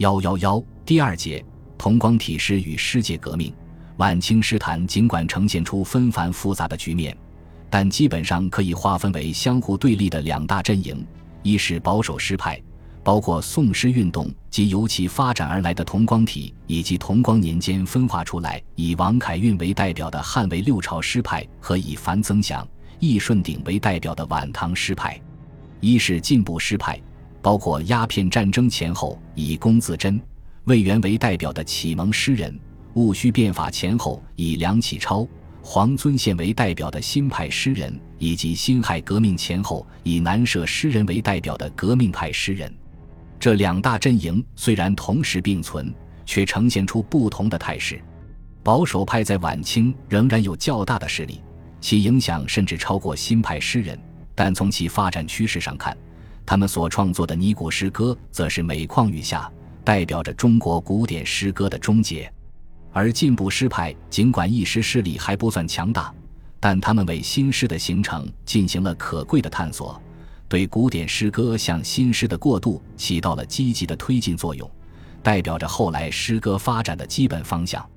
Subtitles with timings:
[0.00, 1.44] 幺幺幺第二节
[1.76, 3.52] 同光体诗与世界革命。
[3.98, 7.14] 晚清诗坛尽管呈现出纷繁复杂的局面，
[7.68, 11.06] 但基本上可以划分为相互对立的两大阵营：
[11.42, 12.58] 一是保守诗派，
[13.04, 22.66] 包括宋诗运动及由其发展而来的同光体，以及同光年间分化出来以王凯运为代表的汉魏六朝诗派和以樊增祥、
[23.00, 25.20] 易顺鼎为代表的晚唐诗派；
[25.78, 26.98] 一是进步诗派，
[27.42, 30.20] 包括鸦片战争前后以龚自珍、
[30.64, 32.58] 魏源为代表的启蒙诗人。
[32.94, 35.26] 戊戌变法前后，以梁启超、
[35.62, 42.74] 黄遵宪为代表的新派诗人，以及辛亥革命前后以南社诗人为代表的革命派诗人，
[43.38, 45.94] 这两大阵营虽然同时并存，
[46.26, 48.02] 却呈现出不同的态势。
[48.64, 51.40] 保守派在晚清仍然有较大的势力，
[51.80, 53.96] 其影响甚至超过新派诗人，
[54.34, 55.96] 但从其发展趋势上看，
[56.50, 59.48] 他们所创作的尼古诗歌则是每况愈下，
[59.84, 62.28] 代表着中国古典诗歌的终结。
[62.92, 66.12] 而进步诗派尽管一时势力还不算强大，
[66.58, 70.02] 但他们为新诗的形成进行了可贵的探索，
[70.48, 74.68] 对古典诗歌向新诗的过渡起到了积极的推进作用，
[75.22, 77.88] 代表着后来诗歌发展的基本方向。